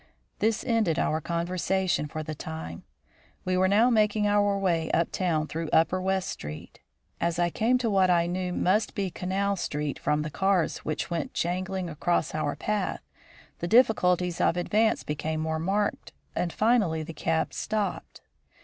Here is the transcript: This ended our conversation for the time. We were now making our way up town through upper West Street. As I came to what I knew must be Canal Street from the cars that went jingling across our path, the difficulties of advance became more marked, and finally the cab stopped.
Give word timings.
This 0.39 0.63
ended 0.65 0.97
our 0.97 1.21
conversation 1.21 2.07
for 2.07 2.23
the 2.23 2.33
time. 2.33 2.81
We 3.45 3.55
were 3.55 3.67
now 3.67 3.91
making 3.91 4.25
our 4.25 4.57
way 4.57 4.89
up 4.89 5.11
town 5.11 5.45
through 5.45 5.69
upper 5.71 6.01
West 6.01 6.27
Street. 6.29 6.79
As 7.19 7.37
I 7.37 7.51
came 7.51 7.77
to 7.77 7.87
what 7.91 8.09
I 8.09 8.25
knew 8.25 8.51
must 8.51 8.95
be 8.95 9.11
Canal 9.11 9.55
Street 9.57 9.99
from 9.99 10.23
the 10.23 10.31
cars 10.31 10.81
that 10.87 11.11
went 11.11 11.35
jingling 11.35 11.87
across 11.87 12.33
our 12.33 12.55
path, 12.55 13.03
the 13.59 13.67
difficulties 13.67 14.41
of 14.41 14.57
advance 14.57 15.03
became 15.03 15.39
more 15.39 15.59
marked, 15.59 16.13
and 16.35 16.51
finally 16.51 17.03
the 17.03 17.13
cab 17.13 17.53
stopped. 17.53 18.21